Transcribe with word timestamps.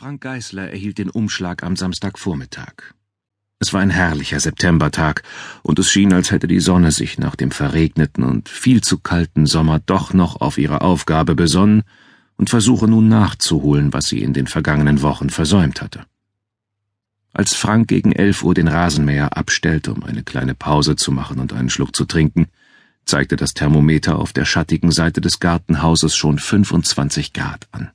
Frank 0.00 0.22
Geißler 0.22 0.70
erhielt 0.70 0.96
den 0.96 1.10
Umschlag 1.10 1.62
am 1.62 1.76
Samstagvormittag. 1.76 2.94
Es 3.58 3.74
war 3.74 3.82
ein 3.82 3.90
herrlicher 3.90 4.40
Septembertag, 4.40 5.22
und 5.62 5.78
es 5.78 5.90
schien, 5.90 6.14
als 6.14 6.30
hätte 6.30 6.48
die 6.48 6.60
Sonne 6.60 6.90
sich 6.90 7.18
nach 7.18 7.36
dem 7.36 7.50
verregneten 7.50 8.24
und 8.24 8.48
viel 8.48 8.80
zu 8.80 8.96
kalten 8.96 9.44
Sommer 9.44 9.78
doch 9.78 10.14
noch 10.14 10.40
auf 10.40 10.56
ihre 10.56 10.80
Aufgabe 10.80 11.34
besonnen 11.34 11.82
und 12.38 12.48
versuche 12.48 12.88
nun 12.88 13.08
nachzuholen, 13.08 13.92
was 13.92 14.06
sie 14.06 14.22
in 14.22 14.32
den 14.32 14.46
vergangenen 14.46 15.02
Wochen 15.02 15.28
versäumt 15.28 15.82
hatte. 15.82 16.06
Als 17.34 17.54
Frank 17.54 17.86
gegen 17.88 18.12
elf 18.12 18.42
Uhr 18.42 18.54
den 18.54 18.68
Rasenmäher 18.68 19.36
abstellte, 19.36 19.92
um 19.92 20.02
eine 20.02 20.22
kleine 20.22 20.54
Pause 20.54 20.96
zu 20.96 21.12
machen 21.12 21.38
und 21.40 21.52
einen 21.52 21.68
Schluck 21.68 21.94
zu 21.94 22.06
trinken, 22.06 22.46
zeigte 23.04 23.36
das 23.36 23.52
Thermometer 23.52 24.18
auf 24.18 24.32
der 24.32 24.46
schattigen 24.46 24.92
Seite 24.92 25.20
des 25.20 25.40
Gartenhauses 25.40 26.16
schon 26.16 26.38
25 26.38 27.34
Grad 27.34 27.68
an. 27.72 27.90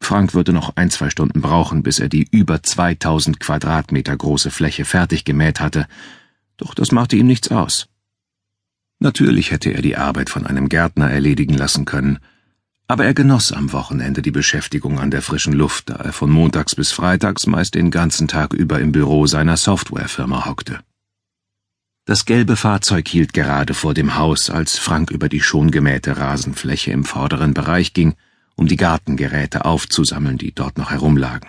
Frank 0.00 0.34
würde 0.34 0.52
noch 0.52 0.76
ein, 0.76 0.90
zwei 0.90 1.10
Stunden 1.10 1.40
brauchen, 1.40 1.82
bis 1.82 1.98
er 1.98 2.08
die 2.08 2.26
über 2.30 2.62
2000 2.62 3.38
Quadratmeter 3.38 4.16
große 4.16 4.50
Fläche 4.50 4.84
fertig 4.84 5.24
gemäht 5.24 5.60
hatte, 5.60 5.86
doch 6.56 6.74
das 6.74 6.90
machte 6.90 7.16
ihm 7.16 7.26
nichts 7.26 7.50
aus. 7.50 7.88
Natürlich 8.98 9.50
hätte 9.50 9.70
er 9.70 9.82
die 9.82 9.96
Arbeit 9.96 10.28
von 10.28 10.46
einem 10.46 10.68
Gärtner 10.68 11.10
erledigen 11.10 11.54
lassen 11.54 11.84
können, 11.84 12.18
aber 12.86 13.04
er 13.04 13.14
genoss 13.14 13.52
am 13.52 13.72
Wochenende 13.72 14.20
die 14.20 14.32
Beschäftigung 14.32 14.98
an 14.98 15.10
der 15.10 15.22
frischen 15.22 15.52
Luft, 15.52 15.90
da 15.90 15.94
er 15.94 16.12
von 16.12 16.28
montags 16.28 16.74
bis 16.74 16.90
freitags 16.90 17.46
meist 17.46 17.76
den 17.76 17.90
ganzen 17.90 18.26
Tag 18.26 18.52
über 18.52 18.80
im 18.80 18.92
Büro 18.92 19.26
seiner 19.26 19.56
Softwarefirma 19.56 20.44
hockte. 20.44 20.80
Das 22.04 22.24
gelbe 22.24 22.56
Fahrzeug 22.56 23.06
hielt 23.06 23.32
gerade 23.32 23.74
vor 23.74 23.94
dem 23.94 24.16
Haus, 24.16 24.50
als 24.50 24.76
Frank 24.76 25.12
über 25.12 25.28
die 25.28 25.40
schon 25.40 25.70
gemähte 25.70 26.16
Rasenfläche 26.16 26.90
im 26.90 27.04
vorderen 27.04 27.54
Bereich 27.54 27.92
ging 27.92 28.16
um 28.60 28.66
die 28.66 28.76
Gartengeräte 28.76 29.64
aufzusammeln, 29.64 30.36
die 30.36 30.52
dort 30.52 30.76
noch 30.76 30.90
herumlagen. 30.90 31.48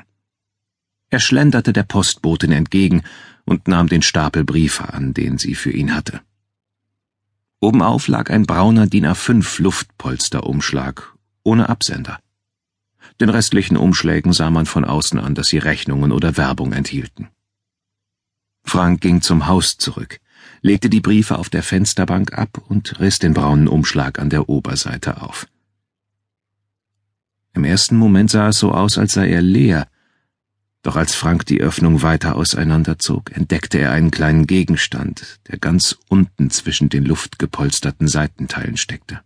Er 1.10 1.20
schlenderte 1.20 1.74
der 1.74 1.84
Postbotin 1.84 2.54
entgegen 2.54 3.04
und 3.44 3.68
nahm 3.68 3.90
den 3.90 4.02
Stapel 4.02 4.46
Briefe 4.46 4.94
an, 4.94 5.14
den 5.14 5.38
sie 5.38 5.54
für 5.54 5.72
ihn 5.72 5.94
hatte. 5.94 6.22
Obenauf 7.60 8.08
lag 8.08 8.30
ein 8.30 8.44
brauner 8.44 8.88
DIN 8.88 9.06
A5 9.06 9.62
Luftpolsterumschlag, 9.62 11.14
ohne 11.44 11.68
Absender. 11.68 12.18
Den 13.20 13.28
restlichen 13.28 13.76
Umschlägen 13.76 14.32
sah 14.32 14.50
man 14.50 14.66
von 14.66 14.86
außen 14.86 15.20
an, 15.20 15.36
dass 15.36 15.50
sie 15.50 15.58
Rechnungen 15.58 16.14
oder 16.14 16.38
Werbung 16.38 16.72
enthielten. 16.72 17.28
Frank 18.64 19.02
ging 19.02 19.22
zum 19.22 19.48
Haus 19.48 19.76
zurück, 19.76 20.22
legte 20.62 20.90
die 20.90 21.02
Briefe 21.02 21.38
auf 21.38 21.50
der 21.50 21.64
Fensterbank 21.64 22.38
ab 22.38 22.62
und 22.70 23.02
riss 23.02 23.20
den 23.20 23.34
braunen 23.34 23.68
Umschlag 23.68 24.18
an 24.18 24.30
der 24.30 24.48
Oberseite 24.48 25.22
auf. 25.22 25.46
Im 27.54 27.64
ersten 27.64 27.98
Moment 27.98 28.32
sah 28.32 28.50
es 28.50 28.60
so 28.60 28.72
aus, 28.72 28.98
als 28.98 29.14
sei 29.14 29.30
er 29.30 29.42
leer, 29.42 29.88
doch 30.84 30.96
als 30.96 31.14
Frank 31.14 31.46
die 31.46 31.62
Öffnung 31.62 32.02
weiter 32.02 32.36
auseinanderzog, 32.36 33.32
entdeckte 33.36 33.78
er 33.78 33.92
einen 33.92 34.10
kleinen 34.10 34.48
Gegenstand, 34.48 35.40
der 35.48 35.60
ganz 35.60 35.98
unten 36.10 36.50
zwischen 36.50 36.90
den 36.90 37.06
luftgepolsterten 37.06 38.08
Seitenteilen 38.08 38.78
steckte. 38.78 39.22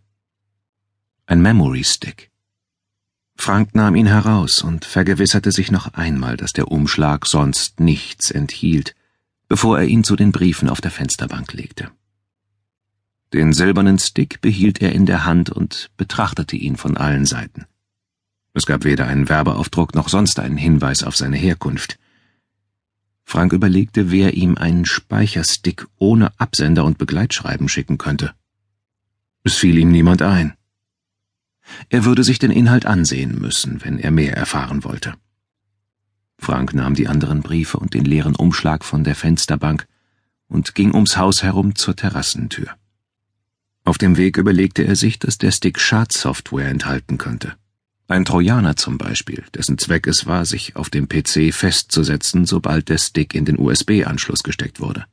Ein 1.24 1.40
Memory 1.40 1.82
Stick. 1.82 2.30
Frank 3.38 3.74
nahm 3.74 3.96
ihn 3.96 4.06
heraus 4.06 4.62
und 4.62 4.84
vergewisserte 4.84 5.50
sich 5.50 5.70
noch 5.70 5.94
einmal, 5.94 6.36
dass 6.36 6.52
der 6.52 6.70
Umschlag 6.70 7.26
sonst 7.26 7.80
nichts 7.80 8.30
enthielt, 8.30 8.94
bevor 9.48 9.78
er 9.78 9.86
ihn 9.86 10.04
zu 10.04 10.14
den 10.14 10.32
Briefen 10.32 10.68
auf 10.68 10.80
der 10.80 10.90
Fensterbank 10.90 11.52
legte. 11.54 11.90
Den 13.32 13.52
silbernen 13.52 13.98
Stick 13.98 14.40
behielt 14.40 14.82
er 14.82 14.92
in 14.92 15.06
der 15.06 15.24
Hand 15.24 15.50
und 15.50 15.90
betrachtete 15.96 16.56
ihn 16.56 16.76
von 16.76 16.96
allen 16.96 17.26
Seiten. 17.26 17.66
Es 18.56 18.64
gab 18.64 18.84
weder 18.84 19.06
einen 19.06 19.28
Werbeaufdruck 19.28 19.94
noch 19.94 20.08
sonst 20.08 20.40
einen 20.40 20.56
Hinweis 20.56 21.02
auf 21.02 21.14
seine 21.14 21.36
Herkunft. 21.36 21.98
Frank 23.22 23.52
überlegte, 23.52 24.10
wer 24.10 24.32
ihm 24.32 24.56
einen 24.56 24.86
Speicherstick 24.86 25.86
ohne 25.98 26.32
Absender 26.40 26.86
und 26.86 26.96
Begleitschreiben 26.96 27.68
schicken 27.68 27.98
könnte. 27.98 28.32
Es 29.44 29.56
fiel 29.56 29.76
ihm 29.76 29.90
niemand 29.90 30.22
ein. 30.22 30.54
Er 31.90 32.06
würde 32.06 32.24
sich 32.24 32.38
den 32.38 32.50
Inhalt 32.50 32.86
ansehen 32.86 33.38
müssen, 33.38 33.84
wenn 33.84 33.98
er 33.98 34.10
mehr 34.10 34.34
erfahren 34.34 34.84
wollte. 34.84 35.12
Frank 36.38 36.72
nahm 36.72 36.94
die 36.94 37.08
anderen 37.08 37.42
Briefe 37.42 37.76
und 37.76 37.92
den 37.92 38.06
leeren 38.06 38.34
Umschlag 38.34 38.86
von 38.86 39.04
der 39.04 39.16
Fensterbank 39.16 39.86
und 40.48 40.74
ging 40.74 40.94
ums 40.94 41.18
Haus 41.18 41.42
herum 41.42 41.74
zur 41.74 41.94
Terrassentür. 41.94 42.68
Auf 43.84 43.98
dem 43.98 44.16
Weg 44.16 44.38
überlegte 44.38 44.82
er 44.82 44.96
sich, 44.96 45.18
dass 45.18 45.36
der 45.36 45.50
Stick 45.50 45.78
Schadsoftware 45.78 46.70
enthalten 46.70 47.18
könnte. 47.18 47.54
Ein 48.08 48.24
Trojaner 48.24 48.76
zum 48.76 48.98
Beispiel, 48.98 49.44
dessen 49.54 49.78
Zweck 49.78 50.06
es 50.06 50.26
war, 50.26 50.44
sich 50.44 50.76
auf 50.76 50.90
dem 50.90 51.08
PC 51.08 51.52
festzusetzen, 51.52 52.46
sobald 52.46 52.88
der 52.88 52.98
Stick 52.98 53.34
in 53.34 53.44
den 53.44 53.58
USB-Anschluss 53.58 54.44
gesteckt 54.44 54.80
wurde. 54.80 55.06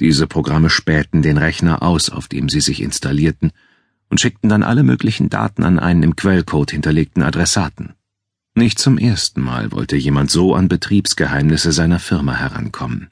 Diese 0.00 0.26
Programme 0.26 0.70
spähten 0.70 1.22
den 1.22 1.38
Rechner 1.38 1.82
aus, 1.82 2.10
auf 2.10 2.26
dem 2.26 2.48
sie 2.48 2.60
sich 2.60 2.82
installierten, 2.82 3.52
und 4.08 4.20
schickten 4.20 4.48
dann 4.48 4.64
alle 4.64 4.82
möglichen 4.82 5.30
Daten 5.30 5.62
an 5.62 5.78
einen 5.78 6.02
im 6.02 6.16
Quellcode 6.16 6.72
hinterlegten 6.72 7.22
Adressaten. 7.22 7.94
Nicht 8.54 8.78
zum 8.78 8.98
ersten 8.98 9.40
Mal 9.40 9.72
wollte 9.72 9.96
jemand 9.96 10.30
so 10.30 10.54
an 10.54 10.68
Betriebsgeheimnisse 10.68 11.72
seiner 11.72 12.00
Firma 12.00 12.34
herankommen. 12.34 13.10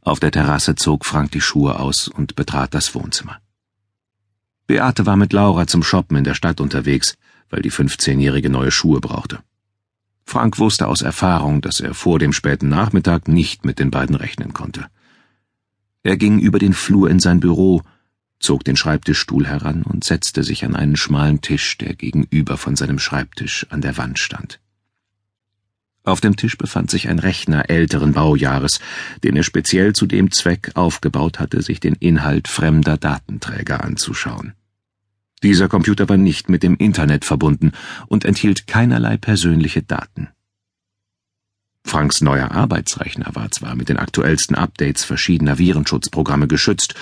Auf 0.00 0.20
der 0.20 0.30
Terrasse 0.30 0.74
zog 0.74 1.04
Frank 1.04 1.32
die 1.32 1.40
Schuhe 1.40 1.78
aus 1.78 2.08
und 2.08 2.36
betrat 2.36 2.74
das 2.74 2.94
Wohnzimmer. 2.94 3.40
Beate 4.66 5.06
war 5.06 5.16
mit 5.16 5.32
Laura 5.32 5.66
zum 5.66 5.82
Shoppen 5.82 6.16
in 6.16 6.24
der 6.24 6.34
Stadt 6.34 6.60
unterwegs, 6.60 7.14
weil 7.50 7.62
die 7.62 7.72
15-jährige 7.72 8.48
neue 8.48 8.70
Schuhe 8.70 9.00
brauchte. 9.00 9.40
Frank 10.24 10.58
wusste 10.58 10.88
aus 10.88 11.02
Erfahrung, 11.02 11.60
dass 11.60 11.80
er 11.80 11.94
vor 11.94 12.18
dem 12.18 12.32
späten 12.32 12.68
Nachmittag 12.68 13.28
nicht 13.28 13.64
mit 13.64 13.78
den 13.78 13.90
beiden 13.90 14.14
rechnen 14.14 14.52
konnte. 14.52 14.86
Er 16.02 16.16
ging 16.16 16.38
über 16.38 16.58
den 16.58 16.72
Flur 16.72 17.10
in 17.10 17.20
sein 17.20 17.40
Büro, 17.40 17.82
zog 18.40 18.64
den 18.64 18.76
Schreibtischstuhl 18.76 19.46
heran 19.46 19.82
und 19.82 20.04
setzte 20.04 20.42
sich 20.42 20.64
an 20.64 20.74
einen 20.74 20.96
schmalen 20.96 21.40
Tisch, 21.42 21.76
der 21.78 21.94
gegenüber 21.94 22.56
von 22.56 22.76
seinem 22.76 22.98
Schreibtisch 22.98 23.66
an 23.70 23.82
der 23.82 23.96
Wand 23.98 24.18
stand. 24.18 24.58
Auf 26.04 26.20
dem 26.20 26.36
Tisch 26.36 26.58
befand 26.58 26.90
sich 26.90 27.08
ein 27.08 27.20
Rechner 27.20 27.70
älteren 27.70 28.12
Baujahres, 28.12 28.80
den 29.22 29.36
er 29.36 29.44
speziell 29.44 29.92
zu 29.92 30.06
dem 30.06 30.32
Zweck 30.32 30.72
aufgebaut 30.74 31.38
hatte, 31.38 31.62
sich 31.62 31.78
den 31.78 31.94
Inhalt 31.94 32.48
fremder 32.48 32.96
Datenträger 32.96 33.84
anzuschauen. 33.84 34.54
Dieser 35.44 35.68
Computer 35.68 36.08
war 36.08 36.16
nicht 36.16 36.48
mit 36.48 36.62
dem 36.62 36.76
Internet 36.76 37.24
verbunden 37.24 37.72
und 38.06 38.24
enthielt 38.24 38.66
keinerlei 38.66 39.16
persönliche 39.16 39.82
Daten. 39.82 40.28
Franks 41.84 42.20
neuer 42.20 42.52
Arbeitsrechner 42.52 43.34
war 43.34 43.50
zwar 43.50 43.74
mit 43.74 43.88
den 43.88 43.96
aktuellsten 43.96 44.56
Updates 44.56 45.04
verschiedener 45.04 45.58
Virenschutzprogramme 45.58 46.46
geschützt, 46.46 46.94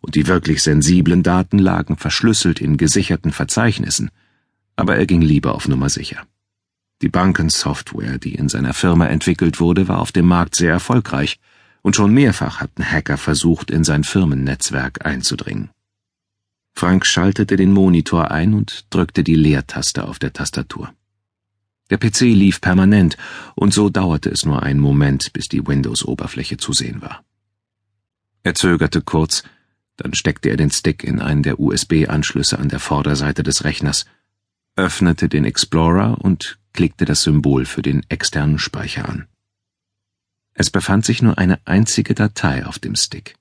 und 0.00 0.14
die 0.14 0.28
wirklich 0.28 0.62
sensiblen 0.62 1.24
Daten 1.24 1.58
lagen 1.58 1.96
verschlüsselt 1.96 2.60
in 2.60 2.76
gesicherten 2.76 3.32
Verzeichnissen, 3.32 4.10
aber 4.76 4.96
er 4.96 5.06
ging 5.06 5.20
lieber 5.20 5.54
auf 5.54 5.66
Nummer 5.66 5.88
sicher. 5.88 6.24
Die 7.00 7.08
Bankensoftware, 7.08 8.18
die 8.18 8.34
in 8.34 8.48
seiner 8.48 8.74
Firma 8.74 9.06
entwickelt 9.06 9.60
wurde, 9.60 9.86
war 9.86 10.00
auf 10.00 10.10
dem 10.10 10.26
Markt 10.26 10.56
sehr 10.56 10.72
erfolgreich, 10.72 11.38
und 11.82 11.94
schon 11.94 12.12
mehrfach 12.12 12.60
hatten 12.60 12.84
Hacker 12.84 13.16
versucht, 13.16 13.70
in 13.70 13.84
sein 13.84 14.02
Firmennetzwerk 14.02 15.06
einzudringen. 15.06 15.70
Frank 16.74 17.06
schaltete 17.06 17.56
den 17.56 17.72
Monitor 17.72 18.30
ein 18.30 18.52
und 18.54 18.86
drückte 18.90 19.22
die 19.22 19.36
Leertaste 19.36 20.06
auf 20.06 20.18
der 20.18 20.32
Tastatur. 20.32 20.92
Der 21.90 21.98
PC 21.98 22.20
lief 22.20 22.60
permanent, 22.60 23.16
und 23.54 23.72
so 23.72 23.88
dauerte 23.88 24.30
es 24.30 24.44
nur 24.44 24.62
einen 24.62 24.80
Moment, 24.80 25.32
bis 25.32 25.48
die 25.48 25.66
Windows-Oberfläche 25.66 26.56
zu 26.56 26.72
sehen 26.72 27.00
war. 27.00 27.24
Er 28.42 28.54
zögerte 28.54 29.02
kurz, 29.02 29.44
dann 29.96 30.14
steckte 30.14 30.50
er 30.50 30.56
den 30.56 30.70
Stick 30.70 31.02
in 31.04 31.20
einen 31.20 31.42
der 31.42 31.58
USB-Anschlüsse 31.58 32.58
an 32.58 32.68
der 32.68 32.80
Vorderseite 32.80 33.42
des 33.42 33.64
Rechners, 33.64 34.04
öffnete 34.76 35.28
den 35.28 35.44
Explorer 35.44 36.18
und 36.20 36.58
klickte 36.78 37.04
das 37.04 37.24
Symbol 37.24 37.66
für 37.66 37.82
den 37.82 38.08
externen 38.08 38.60
Speicher 38.60 39.08
an. 39.08 39.26
Es 40.54 40.70
befand 40.70 41.04
sich 41.04 41.22
nur 41.22 41.36
eine 41.36 41.58
einzige 41.66 42.14
Datei 42.14 42.64
auf 42.64 42.78
dem 42.78 42.94
Stick. 42.94 43.36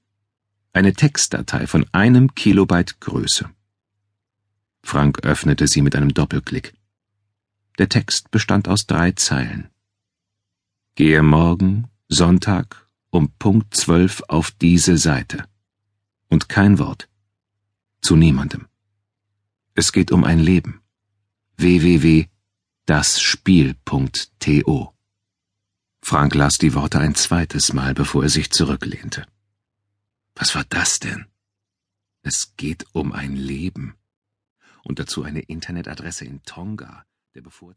Eine 0.74 0.94
Textdatei 0.94 1.68
von 1.68 1.86
einem 1.92 2.34
Kilobyte 2.34 3.00
Größe. 3.00 3.48
Frank 4.82 5.24
öffnete 5.24 5.68
sie 5.68 5.84
mit 5.84 5.96
einem 5.96 6.16
Doppelklick. 6.16 6.74
Der 7.78 7.90
Text 7.90 8.32
bestand 8.32 8.68
aus 8.68 8.88
drei 8.88 9.12
Zeilen. 9.12 9.70
Gehe 10.96 11.22
morgen, 11.22 11.90
Sonntag, 12.10 12.90
um 13.12 13.32
Punkt 13.38 13.76
zwölf 13.76 14.24
auf 14.30 14.50
diese 14.50 14.98
Seite. 14.98 15.46
Und 16.28 16.50
kein 16.50 16.80
Wort. 16.80 17.08
Zu 18.02 18.16
niemandem. 18.16 18.66
Es 19.76 19.92
geht 19.92 20.12
um 20.12 20.24
ein 20.24 20.40
Leben. 20.40 20.82
www 21.58 22.30
dasspiel.to. 22.88 24.94
Frank 26.02 26.36
las 26.36 26.58
die 26.58 26.74
Worte 26.74 27.00
ein 27.00 27.16
zweites 27.16 27.74
Mal, 27.74 27.94
bevor 27.94 28.24
er 28.24 28.30
sich 28.30 28.52
zurücklehnte. 28.52 29.26
Was 30.36 30.56
war 30.56 30.64
das 30.70 31.00
denn? 31.00 31.26
Es 32.22 32.56
geht 32.56 32.86
um 32.94 33.12
ein 33.12 33.36
Leben. 33.36 33.96
Und 34.84 35.00
dazu 35.00 35.24
eine 35.24 35.42
Internetadresse 35.42 36.24
in 36.24 36.44
Tonga, 36.44 37.06
der 37.36 37.42
bevorzugt 37.42 37.76